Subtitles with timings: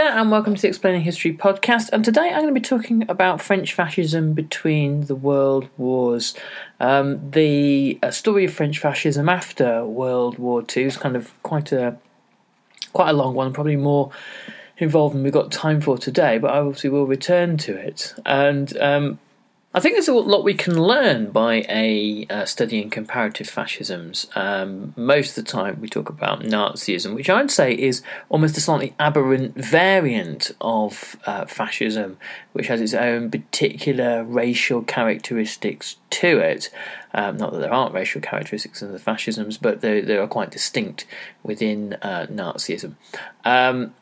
[0.00, 1.90] And welcome to the Explaining History podcast.
[1.92, 6.34] And today I'm going to be talking about French fascism between the world wars.
[6.78, 11.72] Um, the uh, story of French fascism after World War II is kind of quite
[11.72, 11.98] a
[12.92, 14.12] quite a long one, probably more
[14.76, 16.38] involved than we've got time for today.
[16.38, 18.14] But I obviously will return to it.
[18.24, 19.18] And um,
[19.78, 24.26] I think there's a lot we can learn by a uh, studying comparative fascisms.
[24.34, 28.60] Um, most of the time, we talk about Nazism, which I'd say is almost a
[28.60, 32.18] slightly aberrant variant of uh, fascism,
[32.54, 36.70] which has its own particular racial characteristics to it.
[37.14, 40.50] Um, not that there aren't racial characteristics in the fascisms, but they, they are quite
[40.50, 41.06] distinct
[41.44, 42.96] within uh, Nazism.
[43.44, 43.94] Um,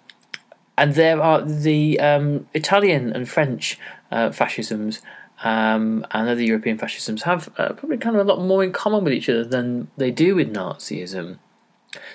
[0.79, 3.79] and there are the um, Italian and French
[4.11, 5.03] uh, fascisms
[5.47, 9.05] um, and other European fascisms have uh, probably kind of a lot more in common
[9.05, 11.39] with each other than they do with Nazism.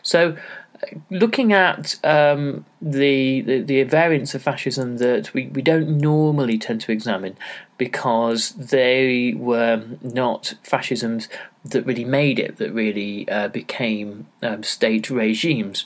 [0.04, 0.36] So,
[0.84, 6.58] uh, looking at um, the, the, the variants of fascism that we, we don't normally
[6.58, 7.38] tend to examine
[7.78, 11.30] because they were not fascisms
[11.64, 15.86] that really made it, that really uh, became um, state regimes,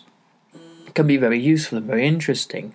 [0.95, 2.73] can be very useful and very interesting.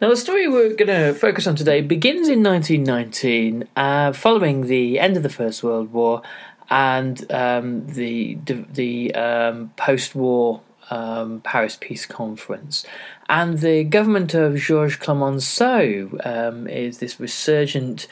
[0.00, 5.00] Now, the story we're going to focus on today begins in 1919, uh, following the
[5.00, 6.22] end of the First World War
[6.70, 10.60] and um, the the um, post-war
[10.90, 12.86] um, Paris Peace Conference.
[13.28, 18.06] And the government of Georges Clemenceau um, is this resurgent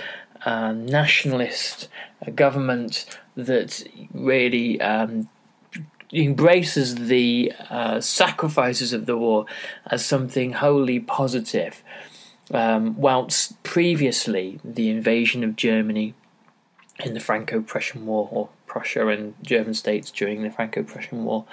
[0.45, 1.89] uh, nationalist
[2.35, 5.29] government that really um,
[6.13, 9.47] embraces the uh, sacrifices of the war
[9.87, 11.83] as something wholly positive.
[12.53, 16.15] Um, whilst previously the invasion of Germany
[17.05, 21.45] in the Franco Prussian War, or Prussia and German states during the Franco Prussian War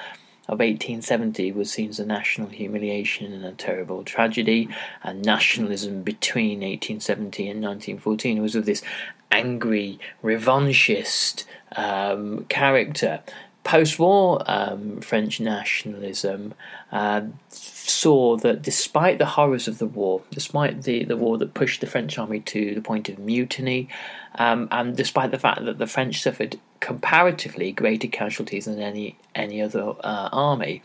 [0.47, 4.69] of 1870, was seen as a national humiliation and a terrible tragedy,
[5.01, 8.83] and nationalism between 1870 and 1914 was of this
[9.31, 13.21] angry, revanchist um, character
[13.63, 16.53] post war um, French nationalism
[16.91, 21.81] uh, saw that despite the horrors of the war, despite the, the war that pushed
[21.81, 23.87] the French army to the point of mutiny,
[24.35, 29.61] um, and despite the fact that the French suffered comparatively greater casualties than any, any
[29.61, 30.81] other uh, army,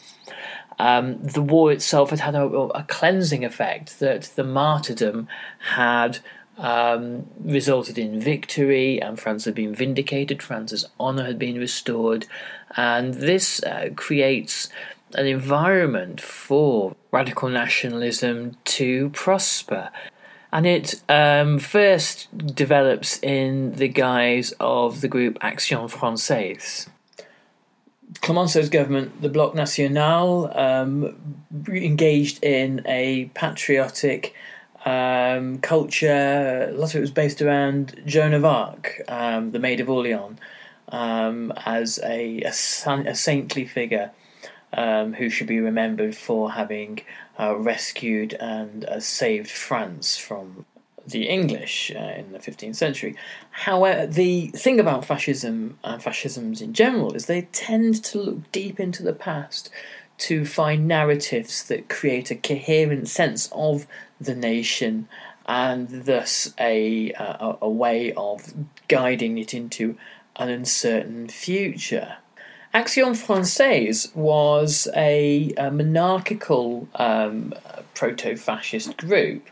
[0.78, 5.27] um, the war itself had had a, a cleansing effect, that the martyrdom
[5.71, 6.21] had
[6.58, 10.42] um, resulted in victory, and France had been vindicated.
[10.42, 12.26] France's honour had been restored,
[12.76, 14.68] and this uh, creates
[15.14, 19.91] an environment for radical nationalism to prosper.
[20.52, 26.88] And it um, first develops in the guise of the group Action Française.
[28.22, 34.34] Clemenceau's government, the Bloc National, um, engaged in a patriotic
[34.84, 36.69] um, culture.
[36.71, 40.39] A lot of it was based around Joan of Arc, um, the Maid of Orleans,
[40.89, 44.10] um, as a, a, san- a, saintly figure
[44.72, 47.01] um, who should be remembered for having
[47.39, 50.65] uh, rescued and uh, saved France from
[51.07, 53.16] the English uh, in the 15th century.
[53.51, 58.78] However, the thing about fascism and fascisms in general is they tend to look deep
[58.78, 59.71] into the past
[60.18, 63.86] to find narratives that create a coherent sense of
[64.20, 65.09] the nation
[65.47, 68.53] and thus a, a, way of
[68.86, 69.97] guiding it into
[70.36, 72.16] an uncertain future.
[72.74, 77.54] Action Française was a, a monarchical um,
[77.94, 79.48] proto fascist group.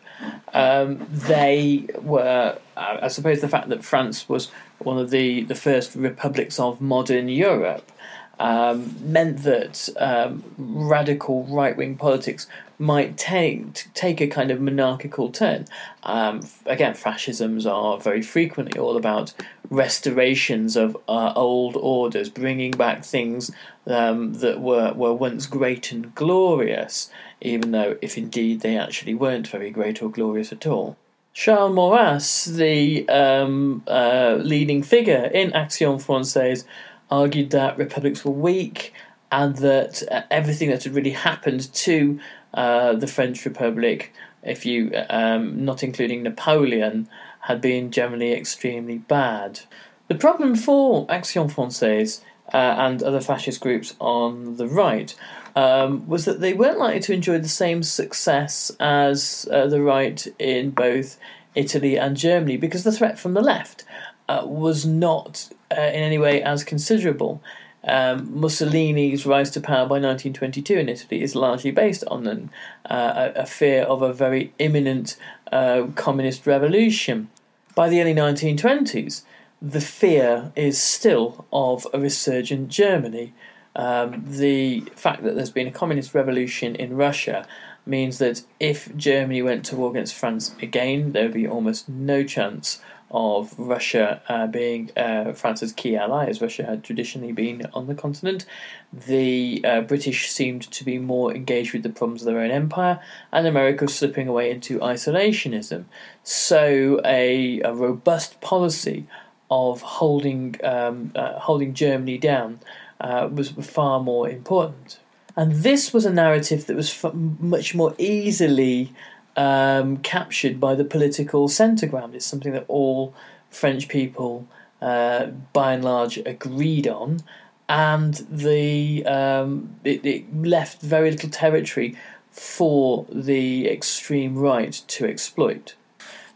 [0.53, 5.55] Um, they were, uh, I suppose, the fact that France was one of the, the
[5.55, 7.91] first republics of modern Europe
[8.39, 12.47] um, meant that um, radical right wing politics
[12.79, 15.67] might take take a kind of monarchical turn.
[16.03, 19.33] Um, again, fascisms are very frequently all about
[19.71, 23.51] restorations of uh, old orders, bringing back things
[23.87, 27.11] um, that were were once great and glorious,
[27.41, 30.97] even though if indeed they actually weren't very great or glorious at all.
[31.33, 36.65] Charles Maurras, the um, uh, leading figure in Action Française,
[37.11, 38.93] argued that republics were weak
[39.31, 42.19] and that uh, everything that had really happened to
[42.55, 44.13] uh, the French Republic,
[44.43, 47.09] if you um, not including Napoleon,
[47.41, 49.61] had been generally extremely bad.
[50.09, 52.23] The problem for Action Française
[52.53, 55.15] uh, and other fascist groups on the right
[55.57, 60.27] um, was that they weren't likely to enjoy the same success as uh, the right
[60.39, 61.19] in both
[61.55, 63.85] Italy and Germany because the threat from the left
[64.29, 67.43] uh, was not uh, in any way as considerable.
[67.85, 72.51] Um, Mussolini's rise to power by 1922 in Italy is largely based on an,
[72.91, 75.17] uh, a, fear of a very imminent
[75.53, 77.31] uh, communist revolution.
[77.77, 79.23] By the early 1920s,
[79.63, 83.33] the fear is still of a resurgent Germany.
[83.77, 87.47] Um, the fact that there's been a communist revolution in Russia
[87.85, 92.25] means that if Germany went to war against France again, there would be almost no
[92.25, 92.81] chance
[93.11, 97.95] of Russia uh, being uh, France's key ally, as Russia had traditionally been on the
[97.95, 98.47] continent.
[98.93, 103.01] The uh, British seemed to be more engaged with the problems of their own empire,
[103.33, 105.85] and America was slipping away into isolationism.
[106.25, 109.07] So, a, a robust policy
[109.51, 112.59] of holding um, uh, holding Germany down
[113.01, 114.99] uh, was far more important.
[115.37, 118.93] And this was a narrative that was much more easily
[119.37, 122.15] um, captured by the political centre ground.
[122.15, 123.15] It's something that all
[123.51, 124.49] French people,
[124.81, 127.21] uh, by and large, agreed on,
[127.69, 131.97] and the um, it, it, left very little territory
[132.31, 135.75] for the extreme right to exploit.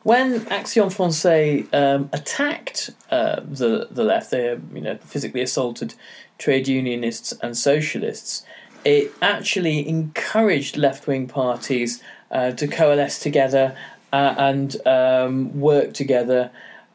[0.02, 5.94] When Action Française um, attacked uh, the the left, they you know physically assaulted
[6.38, 8.44] trade unionists and socialists.
[8.82, 13.76] It actually encouraged left wing parties uh, to coalesce together
[14.12, 16.50] uh, and um, work together.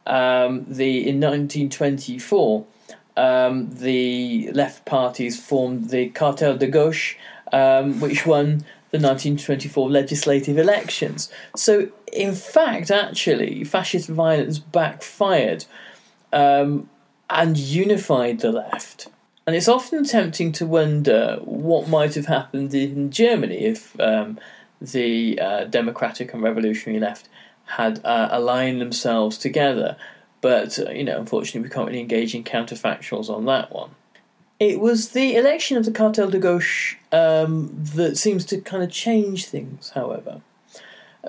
[0.06, 2.64] Um, the in 1924,
[3.16, 7.16] um, the left parties formed the Cartel des Gauches,
[7.52, 11.30] um, which won the 1924 legislative elections.
[11.56, 15.64] So, in fact, actually, fascist violence backfired
[16.32, 16.88] um,
[17.28, 19.08] and unified the left.
[19.46, 24.38] And it's often tempting to wonder what might have happened in Germany if um,
[24.80, 27.28] the uh, democratic and revolutionary left
[27.66, 29.96] had uh, aligned themselves together.
[30.40, 33.90] But, uh, you know, unfortunately, we can't really engage in counterfactuals on that one.
[34.58, 38.90] It was the election of the Cartel des Gauches um, that seems to kind of
[38.90, 40.40] change things, however.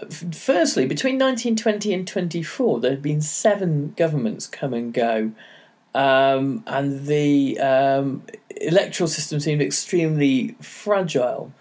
[0.10, 5.32] Firstly, between 1920 and 24, there had been seven governments come and go,
[5.96, 8.22] um, and the um,
[8.62, 11.52] electoral system seemed extremely fragile.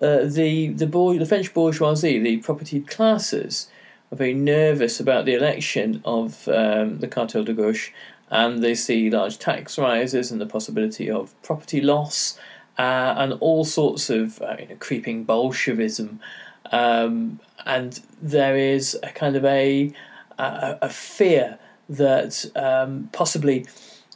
[0.00, 3.68] Uh, the the, boy, the French bourgeoisie, the propertied classes,
[4.10, 7.90] are very nervous about the election of um, the Cartel des Gauches,
[8.30, 12.38] and they see large tax rises and the possibility of property loss,
[12.78, 16.20] uh, and all sorts of uh, you know, creeping Bolshevism,
[16.72, 19.92] um, and there is a kind of a
[20.38, 21.58] a, a fear
[21.88, 23.66] that um, possibly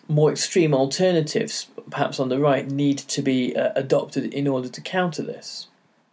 [0.08, 4.80] more extreme alternatives, perhaps on the right, need to be uh, adopted in order to
[4.80, 5.68] counter this.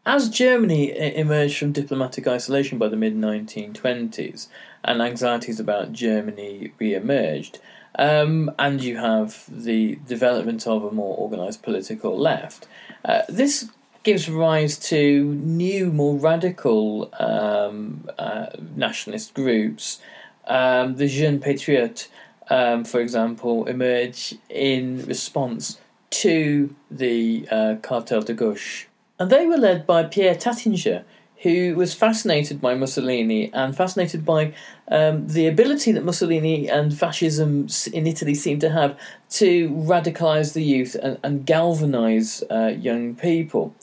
[0.05, 4.47] As Germany emerged from diplomatic isolation by the mid 1920s
[4.83, 7.59] and anxieties about Germany re emerged,
[7.97, 12.67] um, and you have the development of a more organised political left,
[13.03, 13.69] uh, this
[14.03, 19.99] gives rise to new, more radical um, uh, nationalist groups.
[20.45, 22.07] Um, the Jeunes Patriotes,
[22.49, 28.85] um, for example, emerge in response to the uh, Cartel des Gauches
[29.19, 31.03] and they were led by Pierre Taittinger,
[31.37, 34.53] who was fascinated by Mussolini and fascinated by
[34.89, 38.97] um, the ability that Mussolini and fascism in Italy seemed to have
[39.29, 43.73] to radicalize the youth and, and galvanize uh, young people.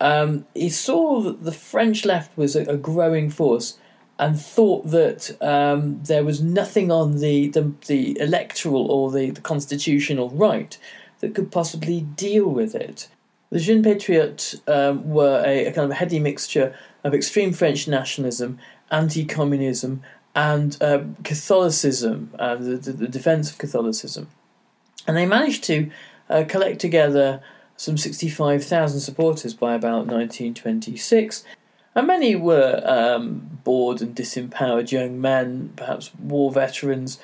[0.00, 3.78] Um, he saw that the French left was a, a growing force
[4.18, 9.40] and thought that um, there was nothing on the, the, the electoral or the, the
[9.40, 10.76] constitutional right
[11.20, 13.08] that could possibly deal with it.
[13.50, 17.88] The Jeunes Patriotes um, were a, a, kind of a heady mixture of extreme French
[17.88, 18.58] nationalism,
[18.90, 20.02] anti communism,
[20.34, 24.28] and uh, Catholicism, uh, the, the, defense of Catholicism.
[25.06, 25.90] And they managed to
[26.28, 27.40] uh, collect together
[27.76, 31.44] some 65,000 supporters by about 1926.
[31.98, 37.18] And many were um, bored and disempowered young men, perhaps war veterans,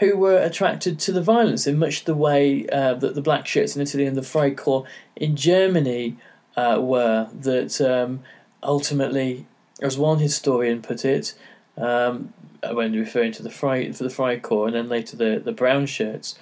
[0.00, 3.74] who were attracted to the violence in much the way uh, that the black shirts
[3.74, 6.18] in Italy and the Freikorps in Germany
[6.58, 7.30] uh, were.
[7.32, 8.20] That um,
[8.62, 9.46] ultimately,
[9.80, 11.32] as one historian put it,
[11.78, 12.34] um,
[12.70, 16.38] when referring to the Fry for the Freikorps and then later the, the brown shirts,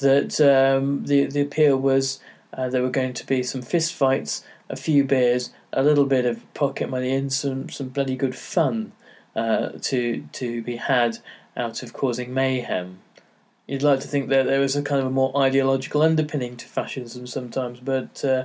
[0.00, 2.18] that um, the the appeal was
[2.54, 6.24] uh, there were going to be some fist fights, a few beers, a little bit
[6.24, 8.92] of pocket money, and some some bloody good fun
[9.34, 11.18] uh, to to be had
[11.56, 13.00] out of causing mayhem.
[13.66, 16.66] You'd like to think that there was a kind of a more ideological underpinning to
[16.66, 18.44] fascism sometimes, but uh,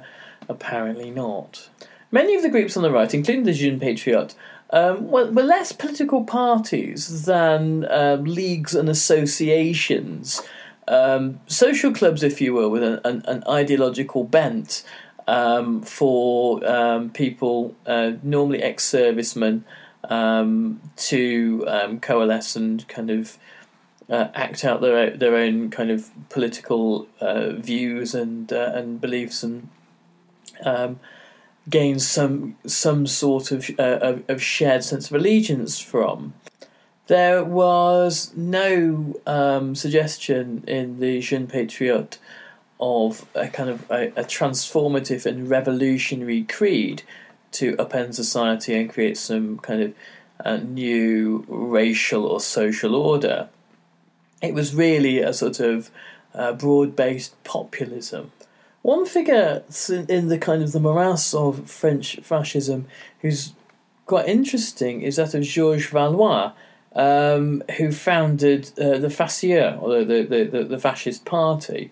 [0.50, 1.70] apparently not.
[2.12, 4.36] Many of the groups on the right, including the Jeunes Patriotes,
[4.72, 10.42] um, were, were, less political parties than um, leagues and associations,
[10.88, 14.84] um, social clubs, if you will, with an, an, an ideological bent
[15.28, 19.66] um, for um, people, uh, normally ex servicemen,
[20.06, 23.38] um, to um, coalesce and kind of
[24.10, 29.42] uh, act out their their own kind of political uh, views and uh, and beliefs
[29.44, 29.70] and
[30.66, 31.00] um,
[31.70, 36.34] gain some some sort of, uh, of, of shared sense of allegiance from.
[37.08, 42.18] There was no um, suggestion in the Jeune Patriote
[42.82, 47.04] of a kind of a, a transformative and revolutionary creed
[47.52, 49.94] to upend society and create some kind of
[50.44, 53.50] uh, new racial or social order.
[54.42, 55.92] It was really a sort of
[56.34, 58.32] uh, broad based populism.
[58.82, 62.88] One figure in the kind of the morass of French fascism
[63.20, 63.54] who's
[64.08, 66.54] quite interesting is that of Georges Valois,
[66.96, 71.92] um, who founded uh, the Faisceau, or the, the, the, the fascist party.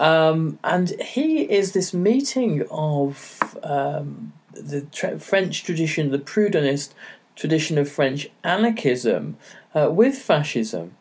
[0.00, 6.94] Um, and he is this meeting of um, the tra- French tradition, the Proudhonist
[7.36, 9.36] tradition of French anarchism,
[9.74, 10.96] uh, with fascism.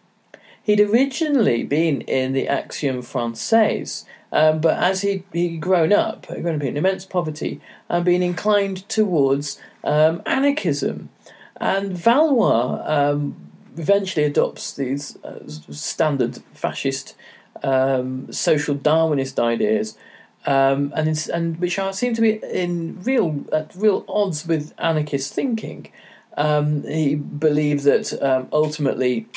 [0.62, 4.04] He'd originally been in the Action Française,
[4.34, 8.88] um, but as he he'd grown up, grown up in immense poverty, and been inclined
[8.90, 11.10] towards um, anarchism.
[11.56, 13.36] And Valois um,
[13.78, 17.16] eventually adopts these uh, standard fascist
[17.64, 19.98] um, social Darwinist ideas
[20.46, 25.34] um, and and which are, seem to be in real at real odds with anarchist
[25.34, 25.92] thinking.
[26.38, 29.28] Um, he believed that um, ultimately,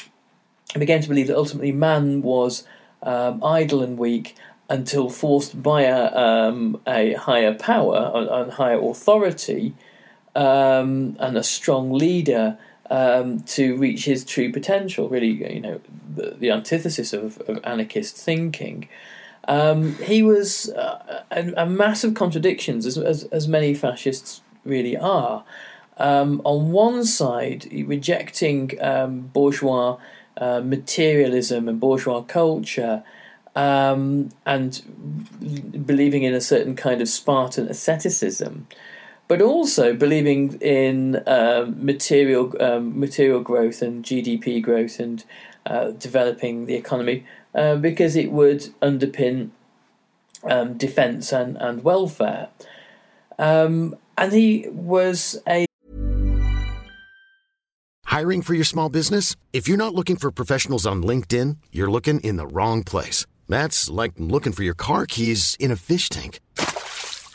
[0.72, 2.64] he began to believe that ultimately man was
[3.02, 4.36] um, idle and weak
[4.68, 9.74] until forced by a, um, a higher power and higher authority
[10.34, 12.56] and a strong leader
[12.92, 15.08] to reach his true potential.
[15.08, 15.80] Really, you know,
[16.14, 18.88] the, the antithesis of, of anarchist thinking.
[19.48, 25.44] Um, he was uh, a, a, massive contradictions, as, as, as many fascists really are.
[25.98, 29.98] Um, on one side, rejecting um, bourgeois
[30.36, 33.02] uh, materialism and bourgeois culture,
[33.54, 34.80] um, and
[35.86, 38.66] believing in a certain kind of Spartan asceticism,
[39.32, 45.24] but also believing in uh, material um, material growth and GDP growth and
[45.64, 47.24] uh, developing the economy
[47.54, 49.48] uh, because it would underpin
[50.44, 52.50] um, defence and, and welfare.
[53.38, 55.64] Um, and he was a.
[58.04, 59.34] Hiring for your small business?
[59.54, 63.24] If you're not looking for professionals on LinkedIn, you're looking in the wrong place.
[63.48, 66.38] That's like looking for your car keys in a fish tank.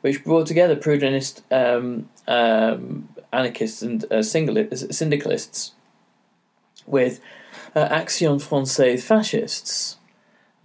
[0.00, 5.72] which brought together Proudhonist um, um, anarchists and uh, syndicalists
[6.86, 7.20] with
[7.74, 9.96] uh, Action Française fascists.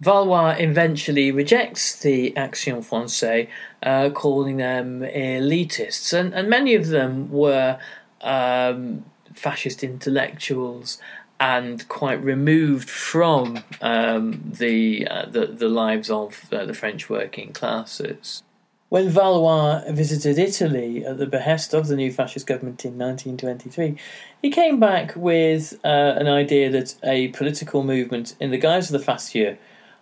[0.00, 3.48] Valois eventually rejects the Action Française,
[3.82, 7.78] uh, calling them elitists, and, and many of them were
[8.20, 10.98] um, fascist intellectuals
[11.38, 17.52] and quite removed from um, the, uh, the, the lives of uh, the French working
[17.52, 18.42] classes.
[18.88, 23.96] When Valois visited Italy at the behest of the new fascist government in 1923,
[24.40, 29.00] he came back with uh, an idea that a political movement in the guise of
[29.00, 29.56] the Faisceau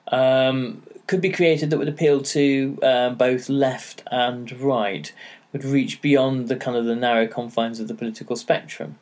[0.09, 5.13] um, could be created that would appeal to um, both left and right,
[5.53, 8.99] would reach beyond the kind of the narrow confines of the political spectrum.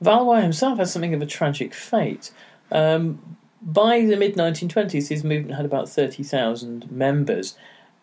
[0.00, 2.32] Valois himself had something of a tragic fate.
[2.72, 7.56] Um, by the mid 1920s, his movement had about 30,000 members,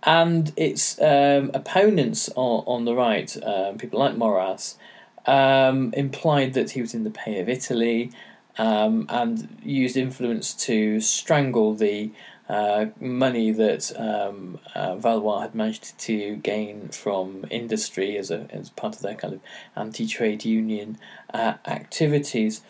[0.04, 4.78] and its um, opponents on, on, the right, um, people like Maurras,
[5.26, 8.12] um, implied that he was in the pay of Italy
[8.58, 12.12] um, and used influence to strangle the
[12.50, 18.70] uh, money that um, uh, Valois had managed to gain from industry as a as
[18.70, 19.40] part of their kind of
[19.76, 20.98] anti-trade union
[21.34, 22.62] uh, activities.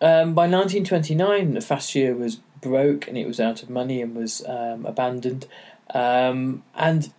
[0.00, 4.40] Um, by 1929, the Faisceau was broke and it was out of money and was
[4.46, 5.48] abandoned.
[5.94, 7.12] Um, and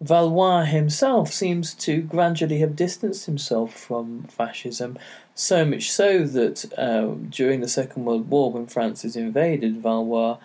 [0.00, 4.98] Valois himself seems to gradually have distanced himself from fascism,
[5.34, 10.38] so much so that uh, during the Second World War, when France is invaded, Valois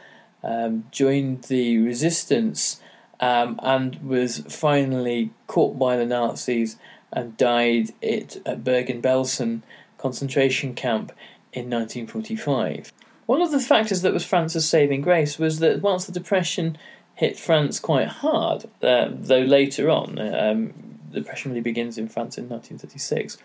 [0.44, 2.80] um, joined the resistance
[3.20, 6.78] um, and was finally caught by the Nazis
[7.12, 9.64] and died at, at Bergen-Belsen
[9.98, 11.12] concentration camp
[11.52, 12.94] in 1945.
[13.26, 16.78] One of the factors that was France's saving grace was that once the Depression
[17.18, 20.72] hit France quite hard, uh, though later on, um,
[21.12, 23.40] the Depression really begins in France in 1936.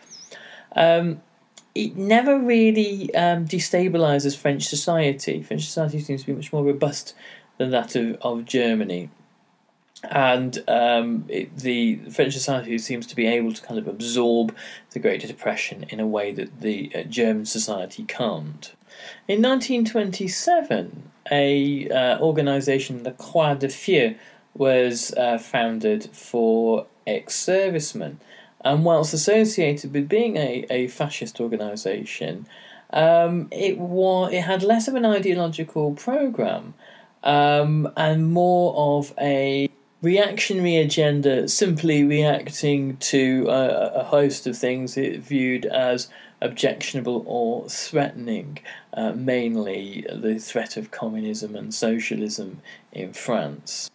[0.76, 1.22] Um,
[1.74, 5.42] it never really um, destabilizes French society.
[5.42, 7.14] French society seems to be much more robust
[7.56, 9.08] than that of, of Germany.
[10.10, 14.54] And um, it, the French society seems to be able to kind of absorb
[14.90, 18.74] the Great Depression in a way that the uh, German society can't.
[19.26, 24.14] In 1927, a uh, organisation, the Croix de Feu,
[24.54, 28.20] was uh, founded for ex-servicemen.
[28.64, 32.46] And whilst associated with being a, a fascist organisation,
[32.92, 36.74] um, it was it had less of an ideological program
[37.22, 39.68] um, and more of a
[40.02, 46.08] reactionary agenda, simply reacting to a, a host of things it viewed as
[46.42, 48.58] objectionable or threatening,
[48.92, 52.60] uh, mainly the threat of communism and socialism
[52.92, 53.90] in France.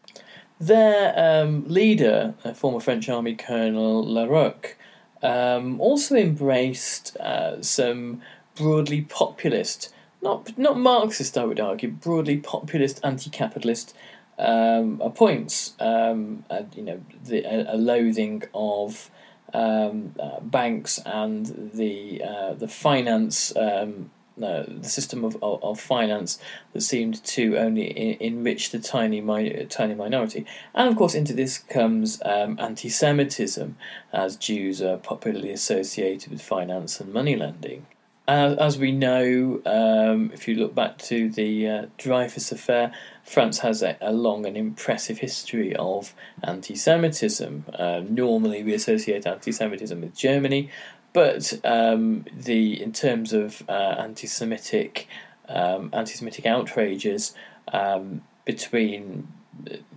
[0.59, 4.75] Their um, leader, a former French army colonel La Rocque,
[5.21, 8.21] um, also embraced uh, some
[8.55, 13.95] broadly populist, not not Marxist, I would argue, broadly populist anti-capitalist
[14.39, 15.75] um, points.
[15.79, 19.11] Um, uh, you know, the, a, a loathing of
[19.53, 25.79] um, uh, banks and the uh, the finance um, uh, the system of, of, of,
[25.79, 26.37] finance
[26.73, 30.45] that seemed to only in, enrich the tiny mi- tiny minority.
[30.75, 33.75] And of course, into this comes um, anti Semitism,
[34.13, 37.87] as Jews are popularly associated with finance and money lending.
[38.27, 42.91] Uh, as we know, um, if you look back to the uh, Dreyfus affair,
[43.23, 46.13] France has a, a, long and impressive history of
[46.43, 47.63] anti Semitism.
[47.73, 50.69] Uh, normally, we associate anti Semitism with Germany,
[51.17, 55.07] but um, the in terms of uh, anti-Semitic
[55.49, 57.33] um, anti-Semitic outrages
[57.73, 59.27] um, between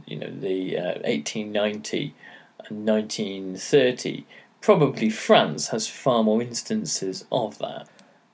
[0.07, 2.15] you know the uh, 1890
[2.69, 4.25] and 1930,
[4.63, 7.87] probably France has far more instances of that.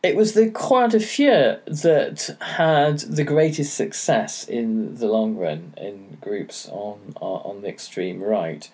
[0.07, 5.75] It was the Croix de Feu that had the greatest success in the long run
[5.77, 8.71] in groups on on the extreme right.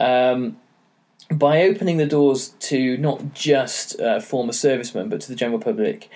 [0.00, 0.56] Um,
[1.30, 6.08] by opening the doors to not just uh, former servicemen but to the general public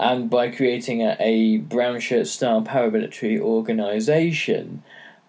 [0.00, 4.82] and by creating a, a brown shirt style paramilitary organization,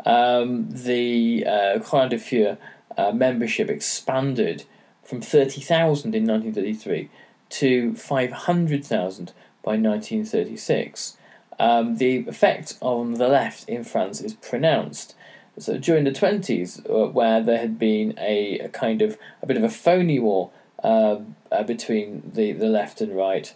[0.08, 2.58] um, the uh, Croix de Feu
[2.98, 4.64] uh, membership expanded
[5.04, 7.10] from 30,000 in 1933
[7.52, 9.34] to 500,000
[9.64, 11.18] by 1936.
[11.60, 15.16] Um, the effect on the left in France is pronounced.
[15.60, 19.58] So during the 20s, uh, where there had been a, a, kind of a bit
[19.58, 20.50] of a phony war
[20.84, 21.18] uh,
[21.52, 23.54] uh, between the, the left and right,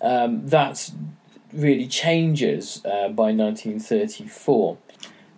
[0.00, 0.90] um, that
[1.52, 4.78] really changes uh, by 1934.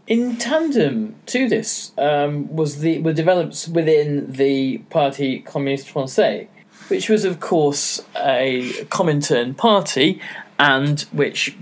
[0.06, 6.46] In tandem to this um, was the were developed within the Parti Communiste Français,
[6.88, 10.20] which was of course a Comintern party,
[10.58, 11.56] and which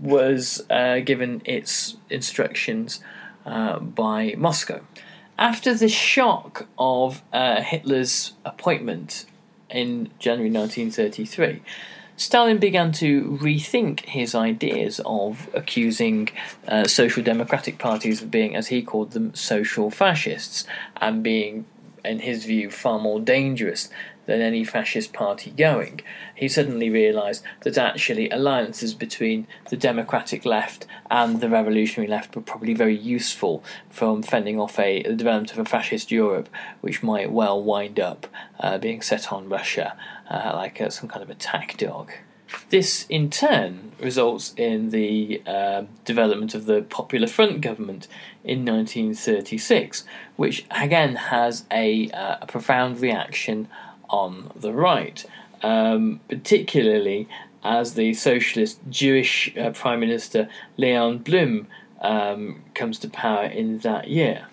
[0.00, 3.00] was uh, given its instructions
[3.44, 4.80] uh, by Moscow.
[5.38, 9.26] After the shock of uh, Hitler's appointment
[9.68, 11.62] in January 1933,
[12.16, 16.30] Stalin began to rethink his ideas of accusing
[16.66, 20.64] uh, social democratic parties of being, as he called them, social fascists,
[20.96, 21.66] and being,
[22.02, 23.90] in his view, far more dangerous
[24.26, 26.00] than any fascist party going.
[26.34, 32.42] He suddenly realised that actually alliances between the democratic left and the revolutionary left were
[32.42, 36.48] probably very useful from fending off a the development of a fascist Europe,
[36.80, 38.26] which might well wind up
[38.60, 39.96] uh, being set on Russia
[40.30, 42.12] uh, like uh, some kind of attack dog.
[42.70, 48.06] This, in turn, results in the uh, development of the Popular Front government
[48.44, 50.04] in 1936,
[50.36, 53.68] which again has a, uh, a profound reaction
[54.08, 55.24] on the right,
[55.62, 57.28] um, particularly
[57.62, 61.66] as the socialist Jewish uh, Prime Minister Leon Blum
[62.00, 64.46] um, comes to power in that year.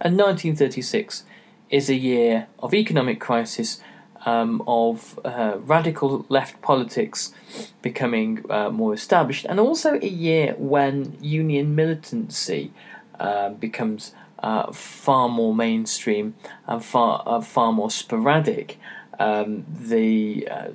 [0.00, 1.24] And 1936
[1.70, 3.80] is a year of economic crisis,
[4.24, 7.32] um, of uh, radical left politics
[7.80, 12.72] becoming uh, more established, and also a year when union militancy
[13.18, 16.34] uh, becomes uh, far more mainstream
[16.66, 18.78] and far uh, far more sporadic.
[19.18, 20.68] Um, the uh,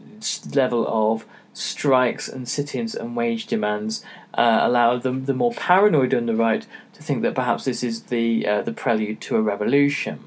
[0.53, 6.35] level of strikes and sit-ins and wage demands uh, allow the, more paranoid on the
[6.35, 10.19] right to think that perhaps this is the uh, the prelude to a revolution.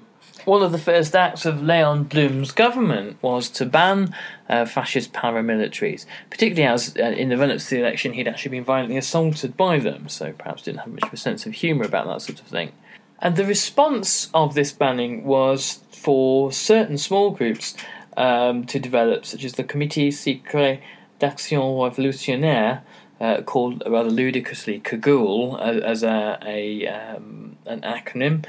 [0.45, 4.15] One of the first acts of Leon Blum's government was to ban
[4.49, 8.53] uh, fascist paramilitaries, particularly as uh, in the run up to the election he'd actually
[8.53, 11.85] been violently assaulted by them, so perhaps didn't have much of a sense of humour
[11.85, 12.73] about that sort of thing.
[13.21, 17.75] And the response of this banning was for certain small groups
[18.17, 20.81] um, to develop, such as the Comité Secret
[21.19, 22.81] d'Action Révolutionnaire,
[23.21, 28.47] uh, called rather ludicrously Cagoule as, a, a um, an acronym.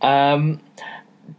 [0.00, 0.60] Um,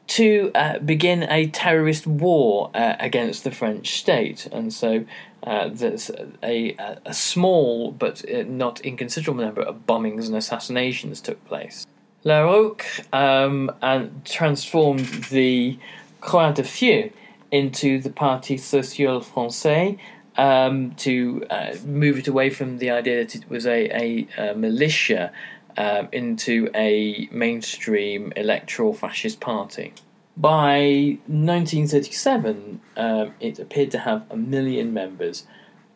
[0.07, 5.05] to uh, begin a terrorist war uh, against the French state, and so
[5.43, 6.09] uh, there's
[6.43, 11.85] a, a, small but uh, not inconsiderable number of bombings and assassinations took place.
[12.25, 15.77] La Rocque um, and transformed the
[16.21, 17.11] Croix de Feu
[17.51, 19.99] into the Parti Social Français
[20.35, 24.55] um, to uh, move it away from the idea that it was a, a, a
[24.55, 25.31] militia
[25.77, 29.93] um, into a mainstream electoral fascist party.
[30.35, 35.45] By 1937, um, it appeared to have a million members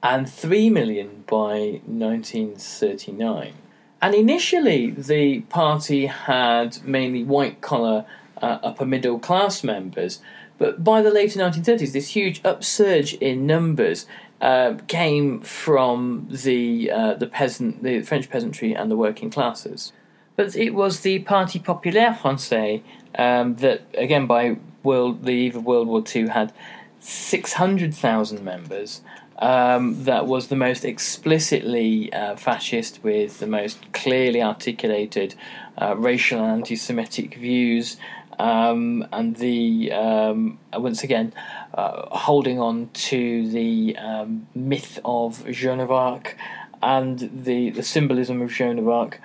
[0.03, 3.53] and 3 million by 1939.
[4.01, 8.05] And initially, the party had mainly white collar,
[8.41, 10.19] uh, upper middle class members,
[10.57, 14.05] but by the later 1930s, this huge upsurge in numbers
[14.41, 19.91] uh, came from the uh, the peasant, the French peasantry, and the working classes.
[20.35, 22.81] But it was the Parti Populaire Français
[23.17, 26.53] um, that, again, by world the eve of World War II, had
[26.99, 29.01] six hundred thousand members.
[29.41, 35.35] Um, that was the most explicitly uh, fascist, with the most clearly articulated
[35.81, 37.95] uh, racial and anti-Semitic views,
[38.37, 41.33] um, and the um, once again
[41.73, 46.35] uh, holding on to the um, myth of Joan of Arc
[46.81, 49.21] and the, the symbolism of Joan of Arc.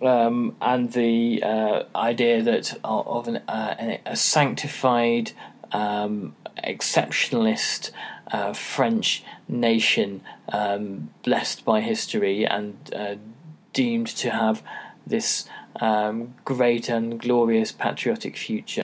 [0.00, 5.32] Um, and the uh, idea that uh, of an, uh, a sanctified
[5.72, 7.90] um, exceptionalist
[8.30, 13.16] uh, French nation um, blessed by history and uh,
[13.72, 14.62] deemed to have
[15.06, 15.48] this
[15.80, 18.82] um, great and glorious patriotic future.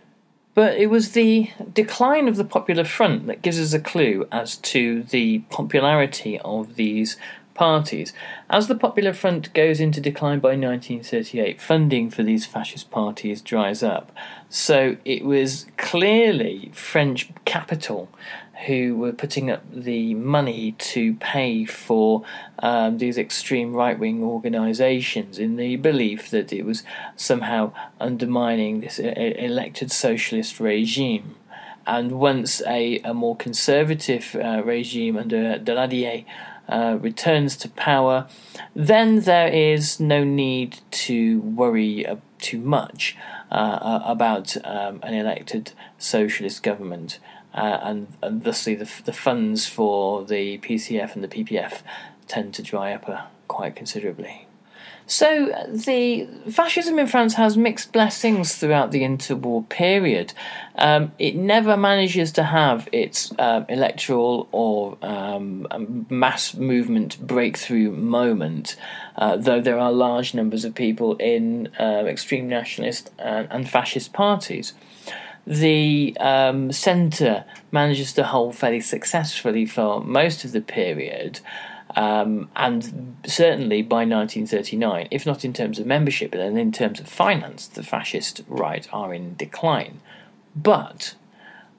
[0.55, 4.57] But it was the decline of the Popular Front that gives us a clue as
[4.59, 7.17] to the popularity of these
[7.55, 8.13] parties.
[8.51, 13.83] As the Popular Front goes into decline by 1938, funding for these fascist parties dries
[13.83, 14.13] up.
[14.49, 18.09] So it was clearly French capital
[18.67, 22.25] who were putting up the money to pay for
[22.61, 26.83] um, these extreme right wing organisations in the belief that it was
[27.17, 31.35] somehow undermining this elected socialist regime.
[31.87, 36.25] And once a, a more conservative uh, regime under Daladier
[36.69, 38.27] uh, returns to power,
[38.75, 43.17] then there is no need to worry uh, too much
[43.51, 47.19] uh, about um, an elected socialist government.
[47.55, 51.83] Uh, and, and thusly, the, the funds for the PCF and the PPF
[52.27, 54.47] tend to dry up uh, quite considerably.
[55.07, 60.33] So the fascism in France has mixed blessings throughout the interwar period.
[60.77, 68.77] Um, it never manages to have its uh, electoral or um, mass movement breakthrough moment,
[69.17, 74.15] uh, though there are large numbers of people in uh, extreme nationalist and, and, fascist
[74.15, 74.73] parties.
[75.47, 81.41] The um, centre manages to hold fairly successfully for most of the period.
[81.97, 87.09] Um, and certainly by 1939, if not in terms of membership, then in terms of
[87.09, 90.01] finance, the fascist right are in decline.
[90.57, 91.15] But,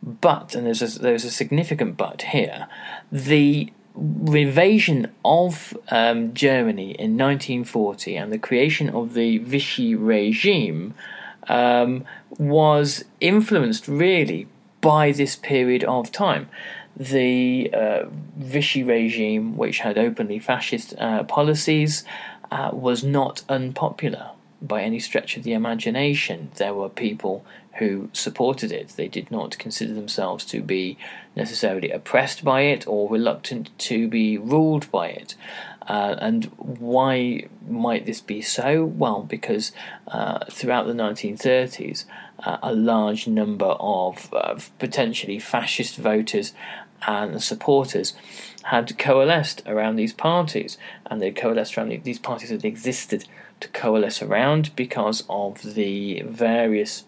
[0.01, 2.67] but, and there's a, there's a significant but here,
[3.12, 10.93] the invasion of um, Germany in 1940 and the creation of the Vichy regime
[11.47, 12.04] um,
[12.38, 14.47] was influenced really
[14.82, 16.49] by this period of time
[16.96, 18.06] the uh,
[18.38, 22.04] Vichy regime, which had openly fascist uh, policies,
[22.52, 24.32] uh, was not unpopular
[24.62, 26.50] by any stretch of the imagination.
[26.56, 28.90] There were people who supported it.
[28.90, 30.98] They did not consider themselves to be
[31.36, 35.36] necessarily oppressed by it or reluctant to be ruled by it.
[35.88, 38.86] Uh, and why might this be so?
[38.86, 39.72] Well, because
[40.08, 42.06] uh, throughout the 1930s,
[42.44, 44.32] uh, a large number of
[44.80, 46.54] potentially fascist voters
[47.08, 48.13] and supporters
[48.63, 53.26] had coalesced around these parties, and they coalesced around these parties that existed
[53.60, 57.06] to coalesce around because of the various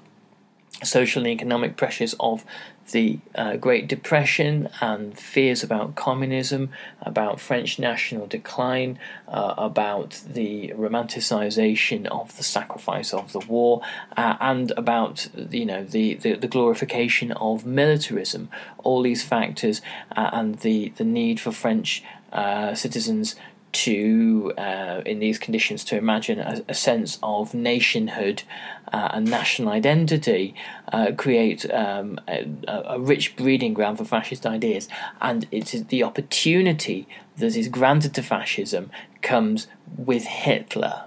[0.83, 2.45] social and economic pressures of
[2.91, 6.69] the uh, Great Depression and fears about communism,
[7.01, 8.97] about French national decline,
[9.27, 13.81] uh, about the romanticization of the sacrifice of the war,
[14.15, 18.49] uh, and about you know the, the, the, glorification of militarism.
[18.79, 19.81] All these factors
[20.15, 23.35] uh, and the the need for French uh, citizens
[23.71, 28.43] to, uh, in these conditions, to imagine a, a sense of nationhood
[28.91, 30.55] uh, and national identity,
[30.91, 34.87] uh, create um, a, a, rich breeding ground for fascist ideas.
[35.21, 38.89] And it's the opportunity that is granted to fascism
[39.21, 41.03] comes with Hitler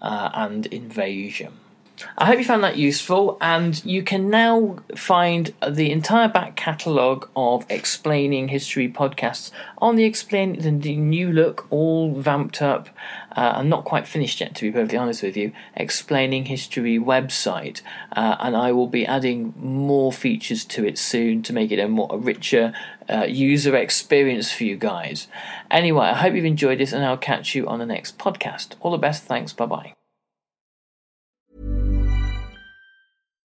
[0.00, 1.54] uh, and invasion.
[2.16, 7.28] I hope you found that useful, and you can now find the entire back catalogue
[7.34, 12.88] of explaining history podcasts on the explain the new look, all vamped up.
[13.36, 15.52] Uh, and not quite finished yet, to be perfectly honest with you.
[15.76, 17.82] Explaining history website,
[18.16, 21.86] uh, and I will be adding more features to it soon to make it a
[21.86, 22.72] more a richer
[23.08, 25.28] uh, user experience for you guys.
[25.70, 28.74] Anyway, I hope you've enjoyed this, and I'll catch you on the next podcast.
[28.80, 29.22] All the best.
[29.24, 29.52] Thanks.
[29.52, 29.97] Bye bye.